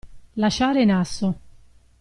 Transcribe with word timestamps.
Lasciare 0.39 0.81
in 0.81 0.89
asso. 0.91 1.35